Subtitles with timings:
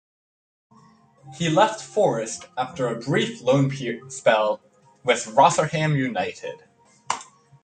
[1.37, 3.69] He left Forest after a brief loan
[4.09, 4.59] spell
[5.03, 6.63] with Rotherham United.